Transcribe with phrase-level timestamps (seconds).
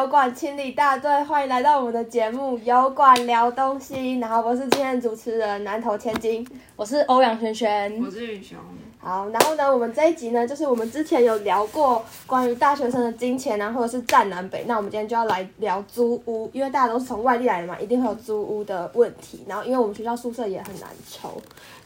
[0.00, 3.94] 油管清理大队，欢迎来到我们的节目《油管聊东西》。
[4.18, 8.56] 然后我是今天的主持人南投千金，我是欧阳萱萱，我是允雄。
[8.98, 14.64] 好，然后呢，我们这一集呢，就是我们之前有聊过关于大学生的金钱啊，或者是占南北。
[14.66, 19.44] 那我们今天就要来聊租屋，因为大家都是从外地来的嘛，一定会有租屋的问题。
[19.46, 21.30] 然后，因为我们学校宿舍也很难抽，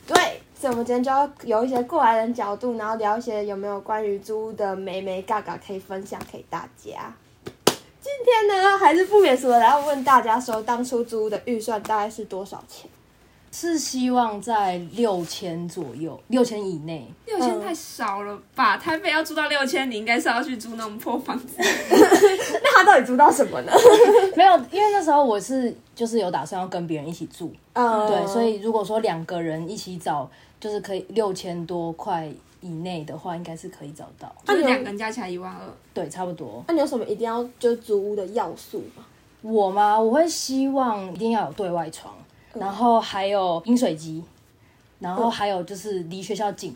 [0.06, 0.16] 对，
[0.54, 7.12] 所以我们今天就要有一些过来人角度，然后聊一些有没有关于租屋的美美嘎嘎可以分享给大家。
[8.16, 12.88] 今天呢，还是不免俗的来问大家说，当初租的预算大概是多少钱？
[13.50, 17.06] 是希望在六千左右，六千以内。
[17.26, 18.76] 六千太少了吧？
[18.76, 21.54] 台北要租到六千，你应该是要去租那种破房子。
[21.58, 23.72] 那他到底租到什么呢？
[24.34, 32.28] 没有，因为那时候我是就是有打算要跟别人一起住，嗯，对，所以如果说两个人一起找，就是可以六千多块
[32.64, 34.34] 以内的话，应该是可以找到。
[34.46, 35.60] 就是两个人加起来一万二。
[35.92, 36.64] 对，差不多。
[36.66, 39.04] 那你有什么一定要就是租屋的要素吗？
[39.42, 40.00] 我吗？
[40.00, 42.14] 我会希望一定要有对外窗，
[42.54, 44.24] 然后还有饮水机，
[44.98, 46.74] 然后还有就是离学校近。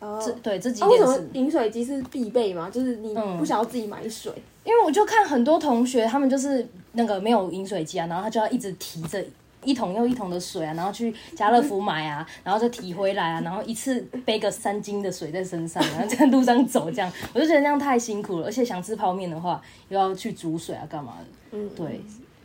[0.00, 2.70] 哦这对这几啊，为点是什么饮水机是必备吗？
[2.70, 4.32] 就是你嗯不想要自己买水，
[4.64, 9.22] 因为我就看很多同学，他们就是那个没有饮水机啊，然后他就要一直提着
[9.64, 21.58] 一桶又一桶的水啊，然后去家乐福买啊，然后再提回来啊，然后一次背个三斤的水在身上，然后在路上走这样，我就觉得那样太辛苦了，而且想吃泡面的话又要去煮水啊，干嘛的？
[21.58, 22.00] 嗯，对，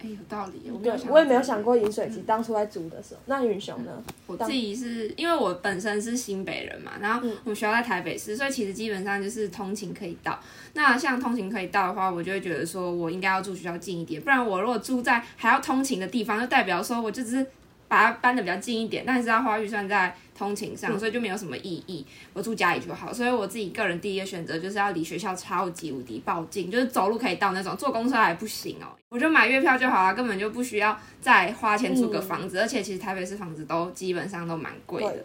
[0.06, 0.70] 哎，有道理。
[0.72, 3.22] 我没对有想，我也没有想过饮水机当初在租的时候。
[3.26, 3.92] 那允雄呢？
[4.28, 10.40] 我自己是因为我本身是新北人嘛，然后我们学校在台北市，所以其实基本上就是通勤可以到。
[10.74, 17.48] 那像通勤可以到的话，我就会觉得说我应该要住学校近一点，不然我如果住在还要通勤的地方，就代表说我就只是
[17.88, 22.06] 把它搬的比较近一点，但是要花预算在通勤上，所以就没有什么意义。
[22.34, 28.88] 我住家里就好，所以我自己个人第一个选择就是要离学校超级无敌爆近，就是走路可以到那种，坐公车还不行哦。
[29.10, 35.16] 我就买月票就好了，根本就不需要再花钱租个房子，而且其实台北市房子都基本上都蛮贵的。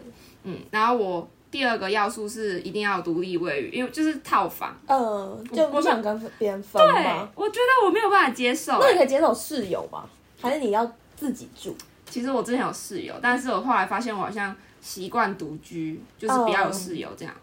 [0.43, 4.73] 嗯，然后我第二个要素是一定要独立卫浴，因为就是套房。
[4.87, 7.03] 嗯，就不想跟别人分对？，
[7.35, 8.79] 我觉得我没有办法接受。
[8.79, 10.05] 那你可以接受室友吗？
[10.41, 11.75] 还是你要自己住？
[12.09, 17.33] 其实我之前有室友，但是我后来发现我好像习惯独居，就是不要有室友这样。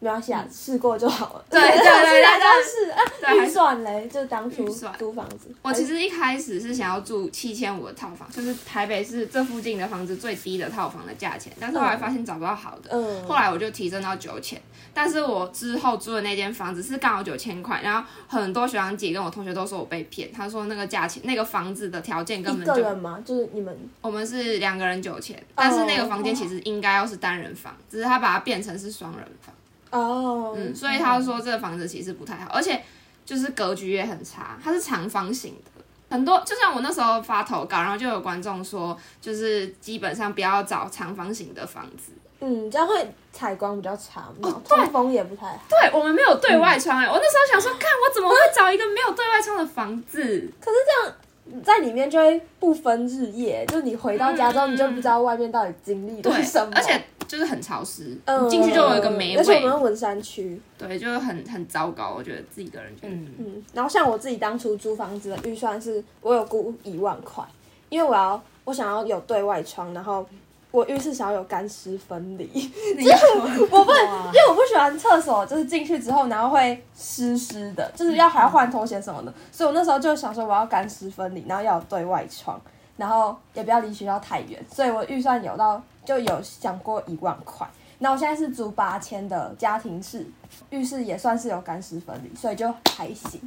[0.00, 1.44] 没关系啊，试过就好了。
[1.50, 3.34] 对 对对对就是啊。
[3.34, 5.54] 预算嘞，就当初预算租房子。
[5.62, 14.60] 我其实一开始是想要住七千五的套房，就是台北市这附近的房子最低的套房的价钱，但是后来发现找不到好的，嗯，后来我就提升到九千。
[14.92, 23.22] 但是我之后租的那间房子是刚好九千块，然后很多学长姐跟我同学都说我被骗，他说那个价钱那个房子的条件根本就个人吗？
[23.24, 29.54] 就是你们我们是两个人九千，但是那个房间其实应该要是单人房，只是他把它变成是双人房。
[29.90, 32.80] 哦，嗯，所以他说这个房子其实不太好，而且
[33.24, 35.82] 就是格局也很差，它是长方形的。
[36.10, 42.12] 很多就像我那时候发投稿，然后就有观众说，就是基本上不要找长方形的房子。
[42.40, 45.58] 嗯，这样会采光比较差，然后对通风也不太好。
[45.68, 50.18] 对我们没有对外窗哎、我那时候想说，看我怎么会找一个没有对外窗的房子？
[50.60, 59.38] 可是这样在里面就会不分日夜，就你回到家之后，你就不知道外面到底经历了什么，，而且就是很潮湿，嗯进去就有一个霉味。
[59.38, 62.12] 而且我味，们文山区，对，就是很很糟糕。
[62.16, 67.44] 我觉得自己个人觉得，嗯，嗯，然后像我自己当初租房子的预算是，我有估一万块，
[67.88, 70.26] 因为我要我想要有对外窗，然后
[70.72, 82.60] 我浴室想要有干湿分离， 我不，因为我不喜欢厕所就是进去之后然后会湿湿的，就是要还要换拖鞋什么的，所以我那时候就想说我要干湿分离，然后要有对外窗，
[83.00, 87.66] 然后也不要离学校太远，所以我预算有到就有想过一万块。
[87.98, 90.26] 那我现在是租八千的家庭式，
[90.68, 93.40] 浴室也算是有干湿分离，所以就还行。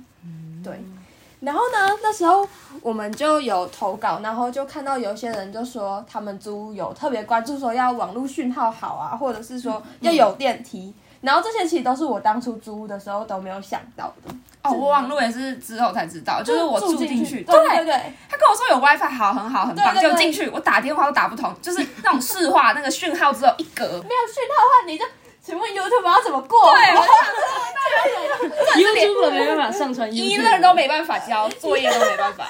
[0.64, 0.84] 对。
[1.40, 2.48] 然后呢，那时候
[2.82, 10.92] 我们就有投稿，然后就看到有些人就说他们租有特别关注说要网络讯号好啊，或者是说要有电梯。
[11.24, 17.86] 然后这些其实都是我当初租屋的时候都没有想到的，哦，我网络也是之后才知道，就是我住进去，对对。
[17.86, 23.86] 对，他跟我说有 WiFi 好，很好，很棒，就进去，我打电话都打不通，就是 那种市话，那个讯号只有一格。
[23.86, 25.06] 没有讯号的话，你就
[25.42, 26.60] 请问 YouTube 要怎么过？
[26.74, 27.02] 对，我
[28.76, 32.48] YouTube 没办法上传一 YouTube，乐都没办法交，作业都没办法。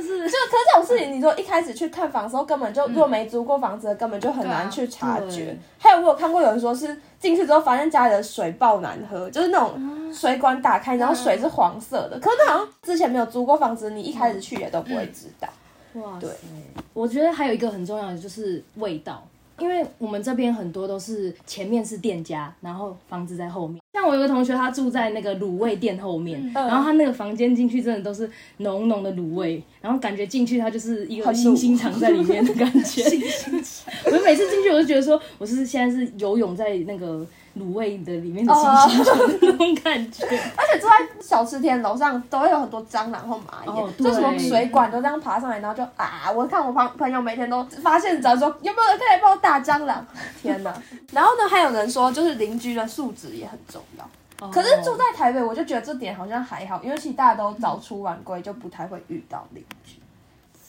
[0.00, 5.44] 就可是这种事情，你说一开始去看房的时候，根本就如果没租过房子的，根本就很难去察觉。
[5.44, 12.18] 对还有我有看过有人说是进去之后发现家里的水爆难喝，就是那种水管打开，然后水是黄色的。
[12.20, 15.48] 可是好像之前没有租过房子，你一开始去也都不会知道。
[15.94, 16.36] 哇对塞！
[16.94, 19.22] 我觉得还有一个很重要的就是味道，
[19.62, 23.80] 因为我们这边很多都是前面是店家，然后房子在后面。
[23.92, 33.02] 像我有个同学，他住在那个卤味店后面，嗯然后他那个房间进去真的都是浓浓的卤味，然后感觉进去他就是一个星星藏在里面的感觉。
[34.10, 37.24] 我每次进去我就觉得说，我是现在是游泳在那个
[37.58, 40.24] 卤味的里面的星星虫那种感觉。
[40.56, 50.06] 而且住在小吃店楼上都会有很多蟑螂或蚂蚁，哦就什么水管都这样爬上来，然后就啊，我看我朋朋友每天都发现找说有没有人可以来帮我打蟑螂，
[50.40, 50.74] 天哪！
[51.12, 54.08] 然后呢，还有人说就是邻居的素质也很重要。
[54.50, 60.00] 可是住在台北，我就觉得这点好像还好，因为其实大家都早出晚归，就不太会遇到邻居。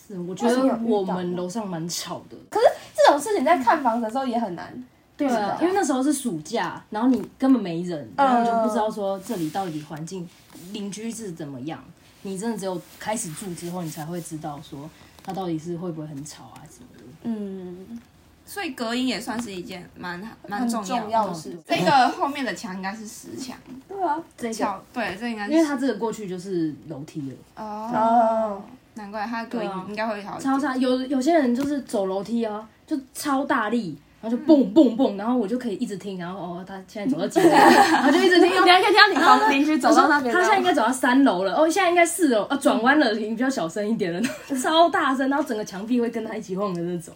[0.07, 2.37] 是，我觉得我们楼上蛮吵的。
[2.51, 4.85] 可是这种事情在看房子的时候也很难。
[5.15, 10.27] 对的啊，因为那时候是暑假，然后你根本没人，嗯然后你就不知道说这里到底环境
[10.71, 11.83] 邻居是怎么样。
[12.23, 14.89] 你真的只有开始住之后，你才会知道说
[15.23, 17.03] 它到底是会不会很吵啊什么的。
[17.23, 17.99] 嗯，
[18.45, 21.11] 所以隔音也算是一件蛮蛮重重要的。
[21.11, 21.57] 要的事。
[21.67, 23.57] 这个后面的墙应该是石墙，
[23.87, 24.17] 对啊。
[24.37, 28.63] 这个，桥对，这应该是因为它这个过去就是楼梯了，哦，哦，
[28.93, 30.39] 难怪它隔音应该会好。
[30.39, 30.75] 超差。
[30.77, 33.97] 有有些人就是走楼梯啊，就超大力。
[34.23, 44.21] 然后就蹦蹦蹦，然后我就可以一直听，然后哦，他现在走到几楼， 然后就一直听，你还可以听到邻居走到那边，他现在应该走到三楼了，哦，现在应该四楼，啊，转弯了，你比较小声一点了，
[44.63, 47.13] 超大声，然后整个墙壁会跟他一起晃的那种。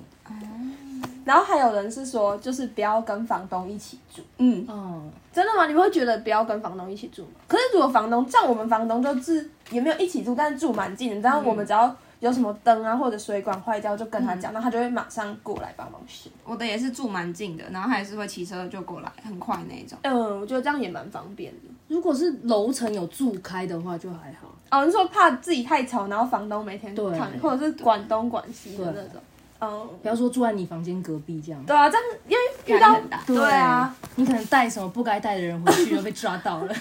[1.23, 4.21] 然后还有人是说，就是不要跟房东一起住。
[4.37, 5.01] 嗯，哦，
[5.33, 5.67] 真的吗？
[5.67, 7.29] 你们会觉得不要跟房东一起住吗？
[7.47, 16.29] 可是如果房东像我们房东就是也没有一起住，但是住蛮近的，你知道我们只要有什么灯啊或者水管坏掉，就跟他讲，那他就会马上过来帮忙修。
[16.43, 19.97] 我的也是住蛮近的，然后他也是会骑车就过来，很快那一种。
[20.01, 21.69] 嗯，我觉得这样也蛮方便的。
[21.87, 24.53] 如果是楼层有住开的话就还好。
[24.69, 29.21] 哦，你说怕自己太吵，然后房东每天对看，或者是管东管西的那种。
[29.59, 36.75] 嗯，不要说住在你房间隔壁这样，对啊，这样因为遇到对啊，你可能带什么不该带的人回去就被抓到了。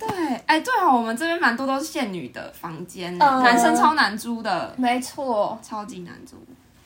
[0.00, 5.58] 对，哎，对哦，我们这边蛮多都是限女的房间，嗯男生超难租的，没错。
[5.62, 6.36] 超级难租，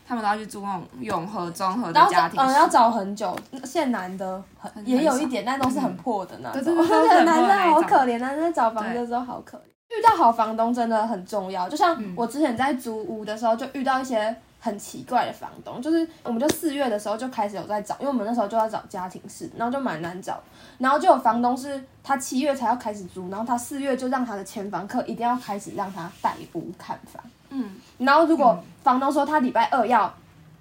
[0.06, 2.68] 他们都要去租那种永和、综合的家庭嗯，要。
[2.68, 3.34] 找很久，
[3.64, 4.42] 现男的
[4.84, 6.62] 也有一点，但都是很破的那种。
[6.62, 9.60] 对对对 都是很破的男生好可怜，男生找房子的时候好可怜。
[9.96, 14.34] 遇到好房东真的很重要，就像我之前在租屋的时候，就遇到一些
[14.64, 20.42] 很奇怪的房东，就是我们就四月的时候就开始有在找，因为我们那时候就要找家庭式，然后就蛮难找，
[20.78, 30.10] 然后就有房东是他七月才要开始租，然后他四月就让他的前房客一定要开始让他带屋看房，嗯，然后如果房东说他礼拜二要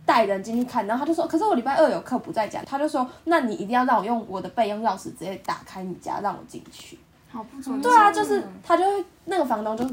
[0.05, 6.99] 带人进去看，然后他就说，可是我礼拜二有课不在家，他就说，那你一定要让我用我的备用钥匙直接打开你家，让我进去。
[7.31, 7.81] 好不准。
[7.81, 9.89] 对啊，就是他就会那个房东就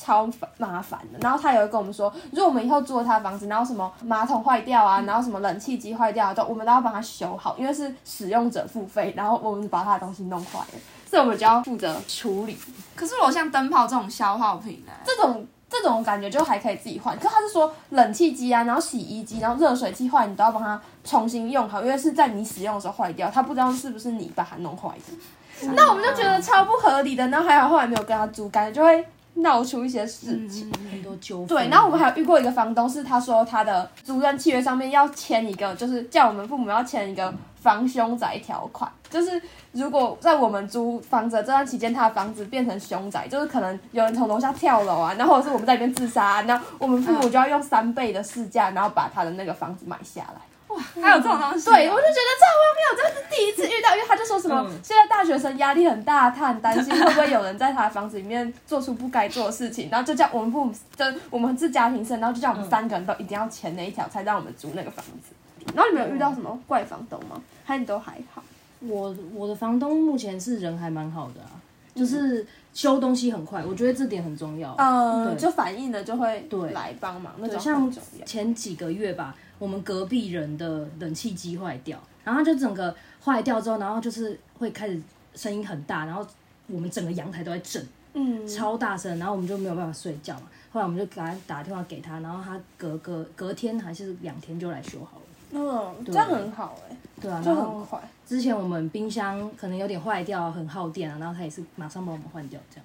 [0.00, 1.18] 超烦麻烦的。
[1.20, 12.56] 然后他有跟我们说，如果我们以后租了他的房子，然后什么马桶坏掉啊，然后什么冷气机坏掉啊，都我们都要帮他修好，因为是使用者付费，然后我们把他的东西弄坏了，所以我们就要负责处理。
[12.96, 25.68] 可是我像灯泡这种消耗品呢，这种这种感觉就还可以自己换，可他是说冷气机啊，然后洗衣机，然后热水器坏，你都要帮他重新用好，因为是在你使用的时候坏掉，他不知道是不是你把它弄坏的。
[25.74, 30.70] 那我们就觉得超不合理的，然后还好后来没有跟他租，感觉就会闹出一些事情。
[30.90, 31.48] 很多纠纷。
[31.48, 39.40] 对，然后我们还有遇过一个房东，是他说他的租赁契约上面要签一个，就是叫我们父母要签一个防凶宅条款，就是
[39.72, 50.40] 如果在我们租房子这段期间，他的房子变成凶宅，就是可能有人从楼下跳楼啊，然后或者是我们在里面自杀、啊，然后我们父母就要用三倍的市价，然后把他的那个房子买下来。
[51.00, 51.64] 还有这种东西。
[51.70, 65.34] 对，我就觉得超荒谬，这是第一次遇到，因为他就说什么、嗯现在大学生压力很大，他很担心 会不会有人在他的房子里面做出不该做的事情，然后就叫我们父母，就我们是家庭生，然后就叫我们三个人都一定要签那一条，才让我们租那个房子。
[65.74, 67.40] 然后你们有遇到什么怪房东吗？
[67.64, 68.42] 还是你都还好？
[68.80, 71.52] 我我的房东目前是人还蛮好的啊，
[71.94, 74.74] 就是修东西很快，我觉得这点很重要。
[74.78, 77.92] 嗯，对就反应了就会对来帮忙，那对，种像。
[78.24, 85.00] 前几个月吧，我们隔壁人的冷气机坏掉，然后它就整个坏掉之后，然后就是会开始
[85.34, 86.24] 声音很大，然后
[86.68, 87.84] 我们整个阳台都在震，
[88.14, 90.42] 嗯，超大声，然后我们就没有办法睡觉嘛。
[90.72, 95.22] 后来我们就给他打电话给他，然后他隔隔隔天还是两天就来修好了。
[95.52, 98.00] 嗯，这对样很好哎、对啊，就很快。
[98.26, 102.84] 之前我们冰箱可能有点坏掉，很耗电啊，然后他也是马上帮我们换掉，这样。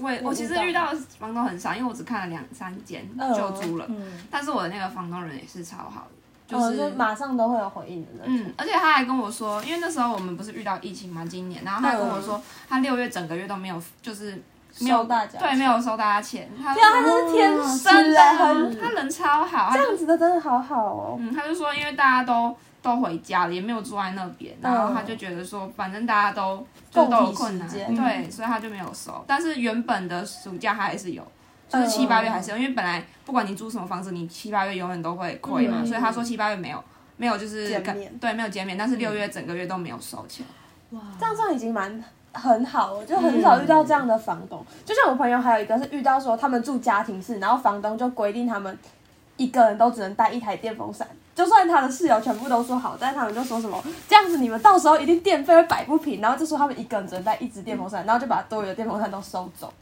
[0.00, 6.10] 我也我其实遇到的房东很少，因为我只看了两三间嗯就租了，嗯，但是我的那个房东人也是超好的，
[6.48, 8.22] 就嗯，是就马上都会有回应的人。
[8.24, 14.42] 嗯，而且他还跟我说，因为那时候我们不是遇到疫情嘛，今年，然后他还跟我说，他六月整个月都没有，就是
[14.80, 16.48] 没有大家对，没有收大家钱。
[16.62, 18.20] 他天啊，他真是天使真的
[18.80, 21.16] 他人超好，这样子的真的好好哦。
[21.18, 29.24] 嗯，他就说因为大家都都回家了，也没有住在那边，然后他就觉得说，反正大家都就都有困难，对，所以他就没有收。
[29.26, 31.22] 但是原本的暑假他还是有。
[31.70, 36.82] 就是七八月还是有，因为本来不管你租什么房子，你七八月永远都会亏嘛，嗯所以他说七八月没有
[37.18, 37.68] 没有就是
[38.18, 40.46] 对没有减免，但是六月整个月都没有收钱。
[40.92, 44.64] 哇，这样算已经蛮很好我，就很少遇到这样的房东。
[44.84, 48.78] 就像我朋友还有一个是遇到说他们住家庭式，然后房东就规定他们
[49.36, 51.06] 一个人都只能带一台电风扇。
[51.34, 59.72] 就算他的室友全部都说好，但是他们就说什么这样子你们到时候一定电费会摆不平，然后就说他们一个人只能带一只电风扇，然后就把多余的电风扇都收走。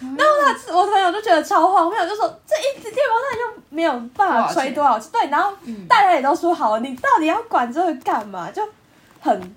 [0.00, 5.52] 然后他我朋友就觉得超荒谬，就说这一只电风扇就没有办法吹多少次，对，然后
[5.88, 8.50] 大家也都说好，你到底要管这个干嘛？
[8.50, 8.62] 就
[9.20, 9.54] 很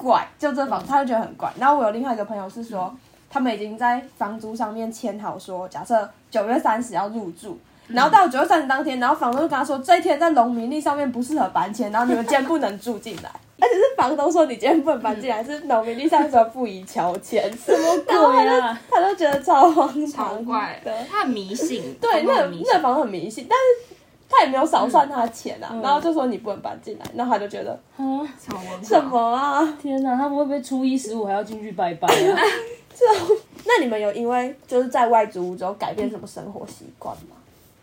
[0.00, 1.52] 怪，就这房他就觉得很怪。
[1.58, 2.94] 然后我有另外一个朋友是说，
[3.28, 7.58] 他们已经在房租上面签好说，假设九月三十要入住。
[7.88, 13.30] 然后到九月三十当天，然后房东就跟他说，这一天在农民历上面不适合搬迁，然后你们今天不能住进来。
[13.60, 21.04] 而且是房东说你今天不能搬进来，是农民历上说不宜乔迁，什么鬼啊，他都觉得超荒超唐怪的。
[21.10, 23.96] 他很迷信，对，那那房东很迷信，但是
[24.30, 27.98] 他也没有少算他的钱啊，嗯然后就说你不能搬进来，然后他就觉得啊，
[28.40, 29.04] 超文化什？
[29.04, 29.76] 么啊？
[29.82, 32.38] 天哪，他们会不会初一十五还要进去拜拜啊？
[33.64, 37.36] 那你们有因为就是在外租屋之后改变什么生活习惯吗？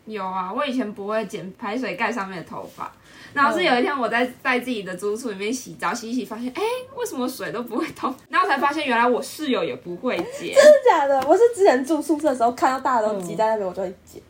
[0.06, 2.90] 有啊，我以前不会剪排水盖上面的头发，
[3.34, 6.62] 然后是有一天我在在自己的租处里面洗澡，洗一洗发现，哎，
[6.96, 8.14] 为什么水都不会通？
[8.30, 10.54] 然后才发现原来我室友也不会剪。
[10.56, 11.22] 真的假的？
[11.28, 14.22] 我是之前住宿舍的时候看到大家都挤在那边，我就会剪。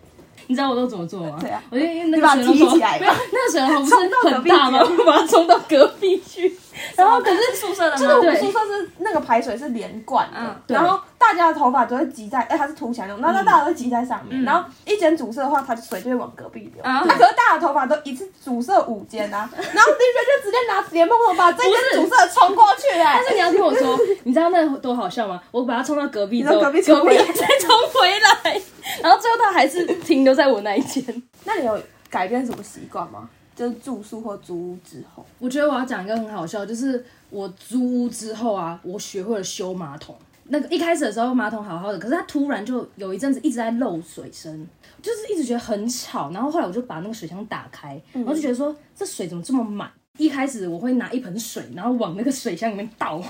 [0.48, 1.38] 你知道我都怎么做吗？
[1.40, 4.84] 对啊我就因为那个水龙头没有，那个水龙头不是很大吗？
[4.84, 6.58] 间我把它冲到隔壁去，
[6.96, 16.84] 然后可是宿舍的就是我们宿舍是那个排水是连贯的，然后大家的头发都会挤在，哎、它是凸起来那种，然后大家都会挤在上面，嗯然后一间主舍的话，它水就会往隔壁流。
[16.84, 25.42] 可是大家的头发都一次主舍五间啊，然后同学就直接拿莲蓬头把这间主舍冲过去、哎但是你要听我说，你知道那多好笑吗？
[25.52, 28.62] 我把它冲到隔壁之后，隔壁冲回来再冲回来，
[29.02, 31.04] 然后最后它还是停留在我那一间。
[31.46, 31.80] 那你有
[32.10, 33.30] 改变什么习惯吗？
[33.58, 40.16] 就是住宿或租屋之后，我觉得我要讲一个很好笑，就是我租屋之后啊，我学会了修马桶。
[40.50, 44.68] 那个一开始的时候马桶好好的，可是它突然就有一阵子一直在漏水声，
[45.02, 46.30] 就是一直觉得很吵。
[46.32, 49.92] 然后后来我就把那个水箱打开，然后就觉得说这水怎么这么满？
[50.20, 53.22] 一开始我会拿一盆水，然后往那个水箱里面倒，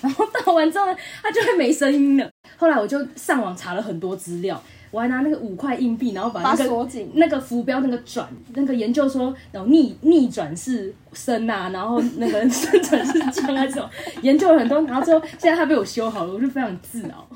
[0.00, 2.30] 然后倒完之后呢，它就会没声音了。
[2.56, 7.10] 后来我就上网查了很多资料，我还拿那个五块硬币，然后把把那个它锁紧。
[7.14, 13.88] 那个浮标那个转，那个研究说，然后逆逆转是升啊，然后那个升转是降啊，这种
[14.22, 17.26] 研究了很多，然后最后现在它被我修好了，我就非常自豪。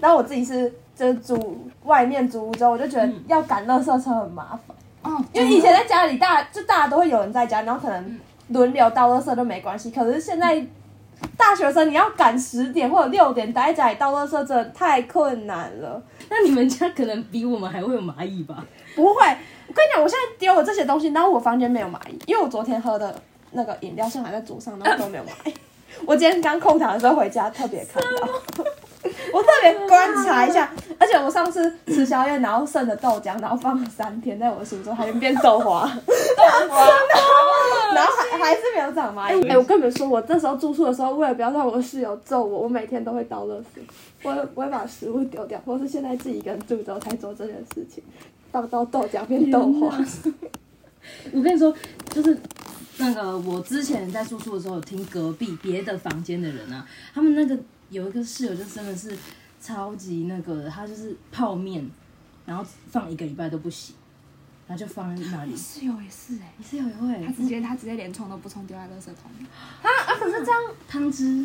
[0.00, 4.76] 然后我自己是就是租外面租屋之后，我就觉得要赶垃圾车很麻烦。
[5.02, 8.18] 哦，因为以前在家里，大家就大家都会有人在家，然后可能
[8.48, 9.90] 轮流倒垃圾都没关系。
[9.90, 10.66] 可是现在
[11.36, 16.02] 大学生你要赶十点或者六点待在家里倒垃圾，真的太困难了。
[16.36, 18.64] 那你们家可能比我们还会有蚂蚁吧？
[18.96, 19.20] 不会，
[19.68, 23.14] 我跟你讲，我现在丢了这些东西，然后我房间没有蚂蚁，因为我昨天喝的
[23.52, 25.54] 那个饮料现在还在桌上，然后都没有蚂蚁。
[26.04, 28.28] 我今天刚空堂的时候回家，特别看到，
[29.32, 35.88] 我特别观察一下，而且我上次吃宵夜，然后剩的豆浆，然后放了三天在我的书桌，还变豆花，
[37.94, 39.48] 然后还还是没有长蚂蚁。
[39.48, 43.80] 哎、我跟你们说，我这时候住宿的时候，为了不要让我的室友揍我，我每天都会倒垃圾，
[44.22, 48.02] 我我会把食物丢掉，或是现在自己一个人住之后才做这件事情，
[48.50, 49.98] 倒到豆浆变豆花。
[51.32, 51.74] 我跟你说，
[52.10, 52.36] 就是
[52.96, 57.58] 那个我之前在住宿的时候，有听隔壁别的房间的人啊，他们那个
[57.90, 59.14] 有一个室友就真的是
[59.60, 61.86] 超级那个的，他就是泡面，
[62.46, 63.94] 然后放一个礼拜都不洗，
[64.66, 65.56] 然后就放在那里。
[65.56, 69.46] 室友也是哎、你室友也会他直接他直接连冲都不冲，丢在垃圾桶里，
[69.82, 71.44] 啊，可是这样，汤汁，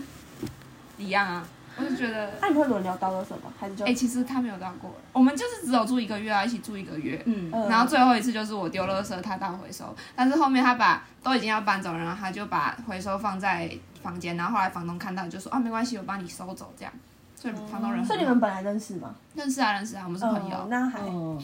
[0.97, 1.47] 一样啊。
[1.77, 3.53] 我就觉得，那、你会轮流倒垃圾吗？
[3.57, 7.21] 还是就哎、其实他没有倒过，我们就是只有住一个月啊，一起住一个月。
[7.25, 13.71] 嗯，嗯然后最后一次就是我丢垃圾，他倒回收，但是后面他把都已经要搬走了，然后他就把回收放在
[14.03, 16.91] 房间，然后后来房东看到就说啊没关系，我帮你收走这样，
[17.33, 19.15] 所以房东人所以你们本来认识吗？
[19.35, 20.57] 认识啊认识啊，我们是朋友。
[20.57, 21.41] 哦那还、哦，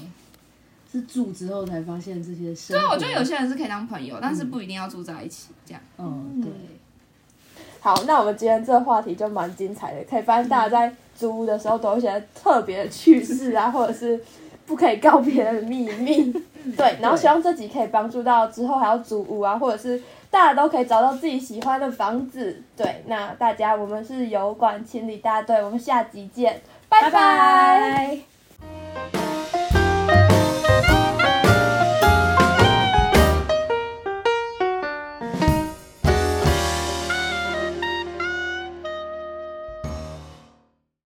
[0.95, 2.81] 是住之后才发现这些事对。
[2.87, 5.81] 我觉得有些人是可以当朋友，但是不一定要住在一起这样。
[5.97, 6.49] 嗯，对，
[7.81, 14.19] 好，那我们今天这个话题就蛮精彩的，可以发现大家在租屋的时候都有一些特别的趣事啊，或者是
[14.65, 16.31] 不可以告别人的秘密。
[16.77, 22.63] 对，然后希望这集可以帮助到之后还要租屋啊，或者是大家都可以找到自己喜欢的房子。
[22.77, 28.34] 对，那大家我们是油管清理大队，我们下集见，拜拜拜